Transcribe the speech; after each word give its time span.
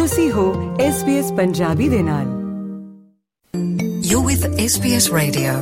ਤੁਸੀਂ 0.00 0.32
ਹੋ 0.32 0.76
SBS 0.76 1.36
ਪੰਜਾਬੀ 1.36 1.88
ਦੇ 1.88 2.02
ਨਾਲ। 2.02 2.26
You're 4.10 4.22
with 4.28 4.44
SBS 4.64 5.06
Radio. 5.18 5.52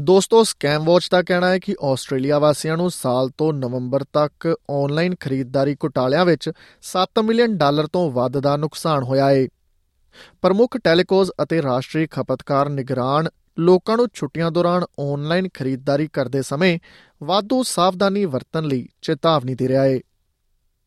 ਦੋਸਤੋ 0.00 0.44
ਸਕੈਮ 0.44 0.84
ਵਾਚ 0.84 1.08
ਦਾ 1.10 1.22
ਕਹਿਣਾ 1.22 1.48
ਹੈ 1.48 1.58
ਕਿ 1.58 1.74
ਆਸਟ੍ਰੇਲੀਆ 1.82 2.38
ਵਾਸੀਆਂ 2.38 2.76
ਨੂੰ 2.76 2.90
ਸਾਲ 2.90 3.28
ਤੋਂ 3.28 3.52
ਨਵੰਬਰ 3.52 4.04
ਤੱਕ 4.12 4.56
ਆਨਲਾਈਨ 4.70 5.14
ਖਰੀਦਦਾਰੀ 5.20 5.76
ਘੁਟਾਲਿਆਂ 5.84 6.24
ਵਿੱਚ 6.24 6.50
7 6.92 7.22
ਮਿਲੀਅਨ 7.24 7.56
ਡਾਲਰ 7.56 7.86
ਤੋਂ 7.86 8.10
ਵੱਧ 8.10 8.38
ਦਾ 8.38 8.56
ਨੁਕਸਾਨ 8.56 9.02
ਹੋਇਆ 9.02 9.30
ਹੈ 9.30 9.46
ਪ੍ਰਮੁੱਖ 10.42 10.76
ਟੈਲੀਕੋਜ਼ 10.76 11.30
ਅਤੇ 11.42 11.62
ਰਾਸ਼ਟਰੀ 11.62 12.06
ਖਪਤਕਾਰ 12.06 12.68
ਨਿਗਰਾਨ 12.68 13.28
ਲੋਕਾਂ 13.58 13.96
ਨੂੰ 13.96 14.08
ਛੁੱਟੀਆਂ 14.14 14.50
ਦੌਰਾਨ 14.50 14.84
ਆਨਲਾਈਨ 15.00 15.48
ਖਰੀਦਦਾਰੀ 15.54 16.08
ਕਰਦੇ 16.12 16.42
ਸਮੇਂ 16.42 16.78
ਵਾਧੂ 17.22 17.62
ਸਾਵਧਾਨੀ 17.62 18.24
ਵਰਤਣ 18.24 18.62
ਲਈ 18.62 18.88
ਚੇਤਾਵਨੀ 19.02 19.54
ਦੇ 19.54 19.68
ਰਿਹਾ 19.68 19.84
ਹੈ 19.84 20.00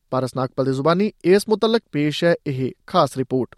ਪਾਰਸ 0.09 0.35
ਨਾਗਪਲ 0.35 0.65
ਦੀ 0.65 0.71
ਜ਼ੁਬਾਨੀ 0.71 1.11
ਇਸ 1.25 1.49
ਮੁਤਲਕ 1.49 1.81
ਪੇਸ਼ 1.91 2.23
ਹੈ, 2.23 2.35
ਇਹ 2.47 2.71
ਖਾਸ 2.87 3.17
ਰਿਪੋਰਟ। 3.17 3.55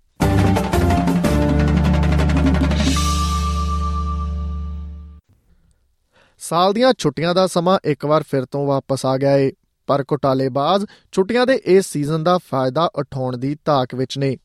ਸਾਲ 6.40 6.74
ਦੀਆਂ 6.74 6.94
ਛੁੱਟੀਆਂ 6.98 7.36
ਦਾ 7.36 7.48
ਸਮਾਂ 7.48 7.80
ਇੱਕ 7.86 8.06
ਵਾਰ 8.06 8.24
ਫਿਰ 8.24 8.46
ਤੋਂ 8.46 8.66
ਵਾਪਸ 8.66 9.06
ਆ 9.06 9.18
ਗਿਆ 9.18 9.38
ਏ, 9.38 9.52
ਪਰ 9.88 10.04
ਘੁਟਾਲੇਬਾਜ਼ 10.12 10.86
ਛੁੱਟੀਆਂ 11.12 11.46
ਦੇ 11.46 11.54
ਇਸ 11.66 11.86
ਸੀਜ਼ਨ 11.86 12.24
ਦਾ 12.24 12.38
ਫਾਇਦਾ 12.38 12.90
ਉਠਾਉਣ 12.96 13.38
ਦੀ 13.38 13.58
ਤਾਕ 13.66 13.96
ਵਿੱਚ 13.96 14.18
ਨੇ। 14.18 14.38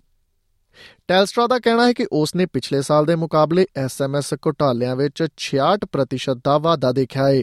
ਟੈਲਸਟਰਾ 1.09 1.47
ਦਾ 1.47 1.59
ਕਹਿਣਾ 1.59 1.87
ਹੈ 1.87 1.93
ਕਿ 1.93 2.07
ਉਸ 2.13 2.35
ਨੇ 2.35 2.47
ਪਿਛਲੇ 2.47 2.83
ਸਾਲ 2.83 3.05
ਦੇ 3.05 3.15
ਮੁਕਾਬਲੇ 3.15 3.67
ਐਸਐਮਐਸ 3.77 4.35
ਘੁਟਾਲਿਆਂ 4.35 4.97
ਵਿੱਚ 4.97 5.23
66% 5.37 6.41
ਦਾ 6.45 6.59
ਵਾਧਾ 6.59 6.93
ਦੇਖਿਆ 6.93 7.29
ਹੈ 7.29 7.43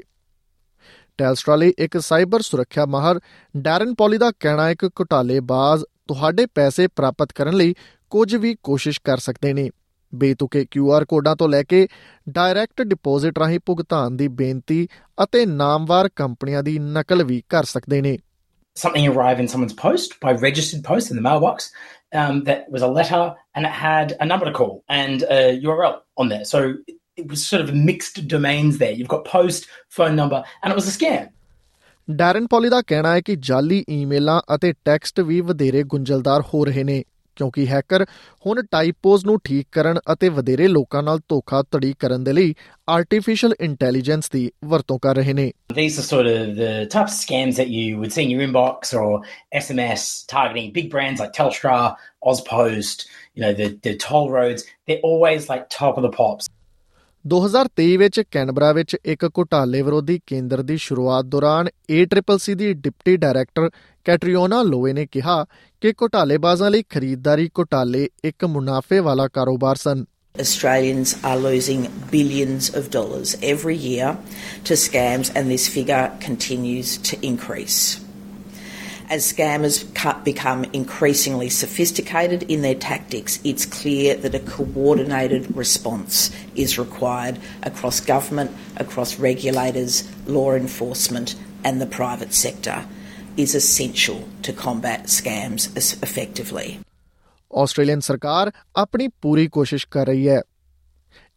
ਟੈਲਸਟਰਾ 1.19 1.55
ਲਈ 1.55 1.73
ਇੱਕ 1.79 1.97
ਸਾਈਬਰ 2.01 2.41
ਸੁਰੱਖਿਆ 2.41 2.85
ਮਾਹਰ 2.85 3.19
ਡੈਰਨ 3.57 3.93
ਪੋਲੀ 3.93 4.17
ਦਾ 4.17 4.31
ਕਹਿਣਾ 4.39 4.67
ਹੈ 4.67 4.73
ਕਿ 4.73 4.89
ਘੁਟਾਲੇਬਾਜ਼ 4.99 5.83
ਤੁਹਾਡੇ 6.07 6.45
ਪੈਸੇ 6.55 6.87
ਪ੍ਰਾਪਤ 6.95 7.33
ਕਰਨ 7.33 7.55
ਲਈ 7.55 7.73
ਕੁਝ 8.11 8.35
ਵੀ 8.35 8.55
ਕੋਸ਼ਿਸ਼ 8.63 8.99
ਕਰ 9.03 9.17
ਸਕਦੇ 9.17 9.53
ਨੇ 9.53 9.69
ਬੇਤੁਕੇ 10.13 10.65
QR 10.75 11.05
ਕੋਡਾਂ 11.07 11.35
ਤੋਂ 11.35 11.49
ਲੈ 11.49 11.61
ਕੇ 11.63 11.87
ਡਾਇਰੈਕਟ 12.29 12.81
ਡਿਪੋਜ਼ਿਟ 12.83 13.39
ਰਾਹੀਂ 13.39 13.59
ਭੁਗਤਾਨ 13.65 14.17
ਦੀ 14.17 14.27
ਬੇਨਤੀ 14.39 14.87
ਅਤੇ 15.23 15.45
ਨਾਮਵਾਰ 15.45 16.09
ਕੰਪਨੀਆਂ 16.15 16.63
ਦੀ 16.63 16.77
ਨਕਲ 16.95 17.23
ਵੀ 17.23 17.41
ਕਰ 17.49 17.63
ਸਕਦੇ 17.73 18.01
ਨੇ 18.01 18.17
something 18.77 19.07
arrive 19.09 19.39
in 19.41 19.47
someone's 19.51 19.75
post 19.79 20.13
by 20.23 20.31
registered 20.41 20.81
post 20.83 21.09
in 21.11 21.17
the 21.17 21.23
mailbox 21.23 21.65
um, 22.19 22.37
that 22.43 22.67
was 22.75 22.83
a 22.83 22.89
letter 22.89 23.23
and 23.55 23.69
it 23.69 23.73
had 23.79 24.13
a 24.19 24.27
number 24.29 24.47
to 24.49 24.53
call 24.59 24.75
and 24.97 25.25
a 25.37 25.39
URL 25.63 25.97
on 26.17 26.31
there. 26.33 26.45
So 26.51 26.61
it 27.19 27.27
was 27.33 27.45
sort 27.49 27.61
of 27.65 27.73
mixed 27.89 28.21
domains 28.27 28.79
there. 28.79 28.91
You've 28.91 29.13
got 29.15 29.25
post, 29.25 29.67
phone 29.99 30.15
number, 30.15 30.41
and 30.63 30.73
it 30.73 30.81
was 30.81 30.89
a 30.93 30.97
scam. 30.99 31.27
Darren 32.07 32.45
Polly 32.47 32.69
ਦਾ 32.69 32.81
ਕਹਿਣਾ 32.87 33.13
ਹੈ 33.13 33.21
ਕਿ 33.21 33.35
ਜਾਲੀ 33.47 33.83
ਈਮੇਲਾਂ 33.89 34.41
ਅਤੇ 34.55 34.73
text 34.85 35.19
ਵੀ 35.21 35.39
ਵਧੇਰੇ 35.49 35.83
ਗੁੰਝਲਦਾਰ 35.91 36.43
ਹੋ 36.53 36.63
ਰਹੇ 36.65 36.83
ਨੇ 36.83 37.03
ਕਿਉਂਕਿ 37.37 37.65
ਹੈਕਰ 37.67 38.05
ਹੁਣ 38.45 38.61
ਟਾਈਪੋਜ਼ 38.71 39.25
ਨੂੰ 39.25 39.37
ਠੀਕ 39.43 39.67
ਕਰਨ 39.71 39.99
ਅਤੇ 40.13 40.29
ਵਧੇਰੇ 40.37 40.67
ਲੋਕਾਂ 40.67 41.03
ਨਾਲ 41.03 41.19
ਧੋਖਾਧੜੀ 41.29 41.93
ਕਰਨ 41.99 42.23
ਦੇ 42.23 42.33
ਲਈ 42.33 42.53
ਆਰਟੀਫੀਸ਼ੀਅਲ 42.89 43.55
ਇੰਟੈਲੀਜੈਂਸ 43.61 44.29
ਦੀ 44.31 44.51
ਵਰਤੋਂ 44.71 44.99
ਕਰ 45.03 45.15
ਰਹੇ 45.15 45.33
ਨੇ 45.33 45.51
These 45.79 45.99
are 46.01 46.07
sort 46.09 46.29
of 46.33 46.51
the 46.59 46.71
type 46.95 47.07
of 47.09 47.15
scams 47.19 47.61
that 47.61 47.73
you 47.77 47.85
would 48.01 48.15
see 48.17 48.25
in 48.25 48.33
your 48.35 48.43
inbox 48.47 48.93
or 49.01 49.09
SMS 49.63 50.05
targeting 50.33 50.71
big 50.79 50.89
brands 50.95 51.23
like 51.23 51.33
Telstra, 51.39 51.77
Ozpost, 52.31 53.05
you 53.35 53.45
know, 53.45 53.53
the, 53.61 53.69
the 53.87 53.95
toll 54.07 54.31
roads. 54.37 54.65
They're 54.87 55.05
always 55.11 55.47
like 55.53 55.69
top 55.77 56.01
of 56.01 56.07
the 56.07 56.15
pops. 56.21 56.49
2023 57.27 57.97
ਵਿੱਚ 57.97 58.21
Canberra 58.31 58.71
ਵਿੱਚ 58.73 58.97
ਇੱਕ 59.05 59.25
ਘੁਟਾਲੇ 59.25 59.81
ਵਿਰੋਧੀ 59.81 60.19
ਕੇਂਦਰ 60.27 60.61
ਦੀ 60.61 60.77
ਸ਼ੁਰੂਆਤ 60.77 61.25
ਦੌਰਾਨ 61.25 61.67
ACCC 61.67 62.55
ਦੀ 62.55 62.73
deputy 62.73 63.17
director 63.17 63.69
Catriona 64.05 64.61
Lowe 64.63 64.93
ਨੇ 64.93 65.05
ਕਿਹਾ 65.05 65.45
ਕਿ 65.81 65.93
ਘੁਟਾਲੇਬਾਜ਼ਾਂ 66.01 66.71
ਲਈ 66.71 66.83
ਖਰੀਦਦਾਰੀ 66.89 67.49
ਘੁਟਾਲੇ 67.59 68.09
ਇੱਕ 68.23 68.45
ਮੁਨਾਫੇ 68.45 68.99
ਵਾਲਾ 68.99 69.27
ਕਾਰੋਬਾਰ 69.27 69.75
ਸਨ 69.75 70.05
Australians 70.39 71.11
are 71.25 71.37
losing 71.37 71.81
billions 72.11 72.67
of 72.79 72.85
dollars 72.91 73.31
every 73.43 73.75
year 73.75 74.11
to 74.65 74.75
scams, 74.75 75.31
and 75.35 75.51
this 75.51 75.65
figure 75.67 76.05
continues 76.25 76.91
to 77.09 77.17
increase. 77.23 78.08
As 79.09 79.25
scammers 79.25 79.77
cu- 79.95 80.19
become 80.23 80.65
increasingly 80.71 81.49
sophisticated 81.51 82.43
in 82.47 82.61
their 82.61 82.75
tactics, 82.75 83.39
it's 83.43 83.65
clear 83.65 84.15
that 84.15 84.35
a 84.35 84.41
coordinated 84.47 85.47
response 85.55 86.29
is 86.55 86.77
required 86.77 87.39
across 87.63 87.99
government, 88.01 88.51
across 88.77 89.13
regulators, 89.19 89.95
law 90.27 90.51
enforcement, 90.53 91.35
and 91.63 91.81
the 91.81 91.87
private 91.87 92.33
sector 92.35 92.77
is 93.37 93.55
essential 93.55 94.19
to 94.43 94.53
combat 94.53 95.07
scams 95.17 95.65
as 95.77 95.87
effectively. 96.07 96.67
Australian 97.51 97.99
ਸਰਕਾਰ 97.99 98.51
ਆਪਣੀ 98.77 99.07
ਪੂਰੀ 99.21 99.47
ਕੋਸ਼ਿਸ਼ 99.47 99.87
ਕਰ 99.91 100.05
ਰਹੀ 100.05 100.27
ਹੈ 100.29 100.41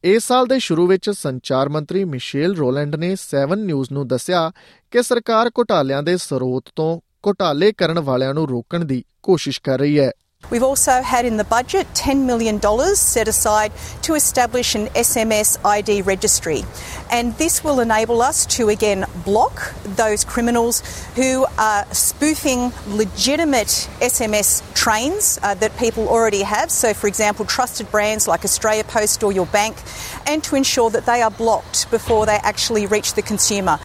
ਇਸ 0.05 0.25
ਸਾਲ 0.25 0.47
ਦੇ 0.47 0.59
ਸ਼ੁਰੂ 0.59 0.87
ਵਿੱਚ 0.87 1.09
ਸੰਚਾਰ 1.11 1.69
ਮੰਤਰੀ 1.69 2.05
ਮਿਸ਼ੇਲ 2.05 2.55
ਰੋਲੈਂਡ 2.56 2.97
ਨੇ 2.97 3.15
7 3.22 3.56
ਨਿਊਜ਼ 3.59 3.93
ਨੂੰ 3.93 4.06
ਦੱਸਿਆ 4.09 4.50
ਕਿ 4.91 5.03
ਸਰਕਾਰ 5.03 5.50
ਘੁਟਾਲਿਆਂ 5.59 6.03
ਦੇ 6.03 6.16
ਸਰੋਤ 6.16 6.69
ਤੋਂ 6.77 7.00
ਘੁਟਾਲੇ 7.28 7.72
ਕਰਨ 7.78 8.00
ਵਾਲਿਆਂ 8.00 8.34
ਨੂੰ 8.34 8.47
ਰੋਕਣ 8.47 8.85
ਦੀ 8.85 9.03
ਕੋਸ਼ਿਸ਼ 9.23 9.62
ਕਰ 9.63 9.79
ਰਹੀ 9.79 10.00
ਹੈ 10.00 10.12
We've 10.50 10.63
also 10.63 11.01
had 11.01 11.25
in 11.25 11.35
the 11.38 11.44
budget 11.44 11.88
$10 11.94 12.25
million 12.25 12.62
set 12.95 13.28
aside 13.28 13.72
to 14.03 14.13
establish 14.13 14.75
an 14.75 14.85
SMS 14.88 15.57
ID 15.66 16.03
registry. 16.03 16.63
And 17.12 17.34
this 17.38 17.63
will 17.63 17.81
enable 17.81 18.22
us 18.22 18.45
to 18.57 18.69
again 18.69 19.06
block 19.25 19.73
those 19.84 20.23
criminals 20.23 20.81
who 21.16 21.45
are 21.57 21.85
spoofing 21.91 22.72
legitimate 22.88 23.90
SMS 24.00 24.62
trains 24.73 25.38
uh, 25.44 25.56
that 25.56 25.75
people 25.78 26.07
already 26.07 26.44
have. 26.44 26.72
So, 26.72 26.94
for 26.94 27.07
example, 27.07 27.44
trusted 27.44 27.91
brands 27.91 28.28
like 28.28 28.45
Australia 28.45 28.85
Post 28.85 29.23
or 29.23 29.34
your 29.34 29.47
bank, 29.47 29.75
and 30.28 30.41
to 30.45 30.56
ensure 30.56 30.90
that 30.91 31.06
they 31.06 31.22
are 31.23 31.31
blocked 31.31 31.91
before 31.91 32.25
they 32.25 32.40
actually 32.44 32.85
reach 32.85 33.16
the 33.16 33.22
consumer. 33.23 33.79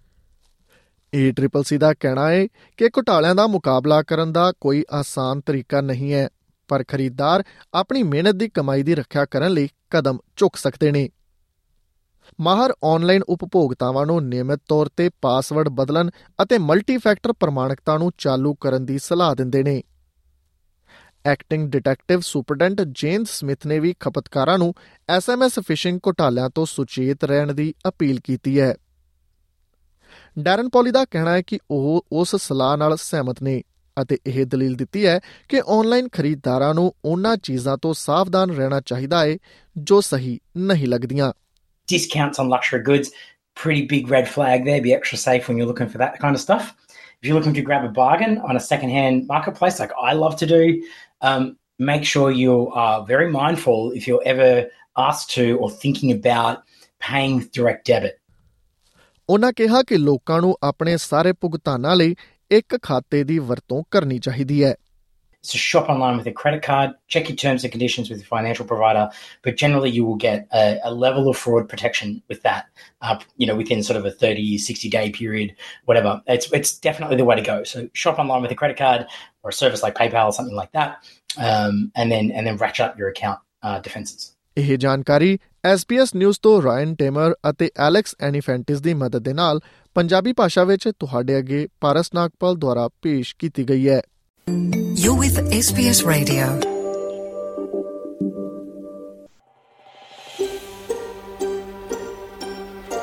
ACCC 1.16 1.78
ਦਾ 1.78 1.94
ਕਹਿਣਾ 1.94 2.32
ਹੈ 2.32 2.48
ਕਿ 2.78 2.88
ਘੁਟਾਲਿਆਂ 2.88 3.36
ਦਾ 3.36 3.48
ਮੁਕਾਬਲਾ 3.48 4.02
ਕਰਨ 4.04 4.34
ਦਾ 4.34 4.54
ਕੋਈ 4.62 4.86
ਆਸਾਨ 4.92 5.42
ਤਰੀਕਾ 5.42 5.82
ਨਹੀਂ 5.82 6.14
ਹੈ, 6.14 6.30
ਪਰ 6.68 6.84
ਖਰੀਦਦਾਰ 6.88 7.44
ਆਪਣੀ 7.74 8.04
ਮਿਹਨਤ 8.04 8.36
ਦੀ 8.36 8.50
ਕਮਾਈ 8.50 8.84
ਦੀ 8.84 8.96
ਰੱਖਿਆ 8.96 9.26
ਕਰਨ 9.26 9.52
ਲਈ 9.52 9.70
ਕਦਮ 9.90 10.18
ਚੁੱਕ 10.36 10.56
ਸਕਦੇ 10.56 10.92
ਨੇ। 10.92 11.10
ਮਾਹਰ 12.42 12.74
ਆਨਲਾਈਨ 12.84 13.22
ਉਪਭੋਗਤਾਵਾਂ 13.24 14.06
ਨੂੰ 14.06 14.26
ਨਿਯਮਿਤ 14.26 14.60
ਤੌਰ 14.68 14.90
ਤੇ 14.98 15.10
ਪਾਸਵਰਡ 15.22 15.70
ਬਦਲਣ 15.70 16.10
ਅਤੇ 16.42 16.58
ਮਲਟੀ 16.58 16.98
ਫੈਕਟਰ 16.98 17.34
ਪ੍ਰਮਾਣਿਕਤਾ 17.34 17.98
ਨੂੰ 17.98 18.12
ਚਾਲੂ 18.18 18.54
ਕਰਨ 18.54 18.86
ਦੀ 18.86 19.00
ਸਲਾਹ 19.00 19.36
ਦਿੰਦੇ 19.36 19.64
ਨੇ। 19.64 19.84
Acting 21.26 21.70
detective 21.70 22.20
superintendent 22.20 22.82
James 22.82 23.30
Smith 23.30 23.68
ਨੇ 23.68 23.80
ਵੀ 23.80 23.96
ਖਪਤਕਾਰਾਂ 24.00 24.58
ਨੂੰ 24.58 24.74
ਐਸਐਮਐਸ 25.10 25.60
ਫਿਸ਼ਿੰਗ 25.60 26.00
ਘੁਟਾਲਿਆਂ 26.08 26.50
ਤੋਂ 26.50 26.66
ਸੁਚੇਤ 26.66 27.24
ਰਹਿਣ 27.24 27.54
ਦੀ 27.54 27.74
ਅਪੀਲ 27.88 28.20
ਕੀਤੀ 28.24 28.60
ਹੈ। 28.60 28.76
ਡੈਰਨ 30.40 30.70
ਪੋਲੀ 30.70 30.92
ਦਾ 30.92 31.06
ਕਹਿਣਾ 31.06 31.32
ਹੈ 31.32 31.42
ਕਿ 31.42 31.60
ਉਹ 31.72 32.06
ਉਸ 32.12 32.36
ਸਲਾਹ 32.36 32.78
ਨਾਲ 32.78 32.96
ਸਹਿਮਤ 32.98 33.42
ਨੇ 33.44 33.62
ਅਤੇ 34.02 34.18
ਇਹ 34.28 34.46
ਦਲੀਲ 34.46 34.76
ਦਿੱਤੀ 34.76 35.06
ਹੈ 35.06 35.20
ਕਿ 35.50 35.62
ਆਨਲਾਈਨ 35.70 36.08
ਖਰੀਦਦਾਰਾਂ 36.12 36.74
ਨੂੰ 36.74 36.94
ਉਹਨਾਂ 37.06 37.38
ਚੀਜ਼ਾਂ 37.44 37.78
ਤੋਂ 37.78 37.94
ਸਾਵਧਾਨ 37.94 38.52
ਰਹਿਣਾ 38.52 38.82
ਚਾਹੀਦਾ 38.86 39.26
ਹੈ 39.26 39.38
ਜੋ 39.78 40.02
ਸਹੀ 40.02 40.40
ਨਹੀਂ 40.58 40.88
ਲੱਗਦੀਆਂ 40.88 41.34
Discounts 41.88 42.40
on 42.42 42.50
luxury 42.52 42.80
goods, 42.88 43.10
pretty 43.60 43.84
big 43.92 44.10
red 44.14 44.26
flag 44.32 44.66
there. 44.66 44.82
Be 44.86 44.94
extra 44.96 45.20
safe 45.20 45.46
when 45.50 45.60
you're 45.60 45.70
looking 45.70 45.92
for 45.92 46.02
that 46.02 46.18
kind 46.24 46.40
of 46.40 46.42
stuff. 46.42 46.66
If 47.22 47.30
you're 47.30 47.38
looking 47.38 47.56
to 47.60 47.64
grab 47.70 47.86
a 47.90 47.94
bargain 48.00 48.36
on 48.50 48.60
a 48.60 48.64
secondhand 48.66 49.24
marketplace 49.30 49.80
like 49.84 49.94
I 50.10 50.16
love 50.24 50.36
to 50.42 50.50
do, 50.50 50.60
um, 51.22 51.48
make 51.92 52.04
sure 52.14 52.36
you 52.42 52.58
are 52.84 52.98
very 53.14 53.30
mindful 53.38 53.92
if 54.02 54.10
you're 54.10 54.28
ever 54.34 54.52
asked 55.06 55.34
to 55.38 55.48
or 55.58 55.72
thinking 55.86 56.12
about 56.12 56.64
paying 57.02 57.38
with 57.38 57.52
direct 57.60 57.88
debit. 57.94 58.20
ਉਹਨਾਂ 59.29 59.53
ਕਿਹਾ 59.53 59.83
ਕਿ 59.83 59.97
ਲੋਕਾਂ 59.97 60.41
ਨੂੰ 60.41 60.57
ਆਪਣੇ 60.63 60.97
ਸਾਰੇ 60.97 61.33
ਭੁਗਤਾਨਾਂ 61.33 61.97
ਲਈ 61.97 62.15
ਇੱਕ 62.51 62.79
ਖਾਤੇ 62.83 63.25
ਦੀ 63.25 63.39
ਵਰਤੋਂ 63.39 63.83
ਕਰਨੀ 63.91 64.19
ਚਾਹੀਦੀ 64.19 64.65
ਹੈ 64.65 64.75
to 65.45 65.59
shop 65.59 65.89
online 65.89 66.17
with 66.17 66.27
a 66.27 66.33
credit 66.33 66.63
card, 66.63 66.91
check 67.09 67.29
your 67.29 67.35
terms 67.37 67.65
and 67.65 67.73
conditions 67.73 68.09
with 68.09 68.19
your 68.19 68.27
financial 68.27 68.65
provider, 68.65 69.11
but 69.43 69.57
generally 69.57 69.91
you 69.91 70.05
will 70.05 70.21
get 70.25 70.47
a, 70.53 70.79
a 70.85 70.93
level 70.95 71.29
of 71.29 71.37
fraud 71.37 71.69
protection 71.69 72.23
with 72.29 72.43
that, 72.43 72.67
uh, 73.01 73.17
you 73.37 73.49
know, 73.49 73.57
within 73.57 73.83
sort 73.83 73.97
of 73.97 74.05
a 74.05 74.11
30, 74.11 74.59
60 74.59 74.89
day 74.89 75.11
period, 75.11 75.57
whatever. 75.87 76.23
It's, 76.29 76.51
it's 76.53 76.79
definitely 76.79 77.17
the 77.17 77.25
way 77.25 77.35
to 77.35 77.43
go. 77.43 77.65
So 77.65 77.89
shop 77.93 78.21
online 78.21 78.43
with 78.43 78.53
a 78.53 78.55
credit 78.55 78.77
card 78.77 79.07
or 79.43 79.51
a 79.51 79.53
service 79.53 79.83
like 79.83 79.97
PayPal 79.97 80.27
or 80.27 80.33
something 80.33 80.55
like 80.55 80.71
that, 80.73 81.03
um, 81.39 81.91
and 81.97 82.13
then 82.13 82.31
and 82.31 82.47
then 82.47 82.57
ratchet 82.57 82.87
up 82.87 82.99
your 82.99 83.09
account 83.09 83.41
uh, 83.63 83.81
defenses. 83.81 84.36
ਇਹ 84.58 84.78
ਜਾਣਕਾਰੀ 84.78 85.38
SBS 85.68 86.08
news 86.16 86.38
ਤੋਂ 86.42 86.62
Ryan 86.62 86.96
Tamer 86.96 87.36
ਅਤੇ 87.50 87.70
Alex 87.80 88.16
ਐਨੀਫੈਂਟਿਸ 88.22 88.82
ਦੀ 88.82 88.94
ਮਦਦ 88.94 89.24
ਦੇ 89.24 89.34
ਨਾਲ 89.34 89.60
ਪੰਜਾਬੀ 89.96 90.34
ਭਾਸ਼ਾ 90.34 90.64
ਵਿੱਚ 90.64 90.90
ਤੁਹਾਡੇ 91.00 91.38
ਅੱਗੇ 91.38 91.68
ਪਾਰਸ 91.82 92.14
ਨਾਗਪਾਲ 92.16 92.56
ਦੁਆਰਾ 92.56 92.88
ਪੇਸ਼ 93.02 93.36
ਕੀਤੀ 93.40 93.70
ਗਈ 93.70 93.88
ਹੈ 93.90 94.02
You're 95.02 95.18
with 95.20 95.40
SBS 95.56 96.00
Radio. 96.08 96.46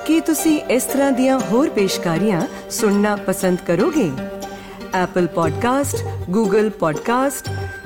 ਕੀ 0.06 0.20
ਤੁਸੀਂ 0.20 0.60
ਇਸ 0.70 0.84
ਤਰ੍ਹਾਂ 0.84 1.12
ਦੀਆਂ 1.12 1.38
ਹੋਰ 1.40 1.70
ਪੇਸ਼ਕਾਰੀਆਂ 1.70 2.40
ਸੁਣਨਾ 2.70 3.16
ਪਸੰਦ 3.16 3.58
ਕਰੋਗੇ 3.66 4.10
Apple 4.96 5.28
Podcast, 5.38 6.02
Google 6.34 6.68
Podcast, 6.82 7.48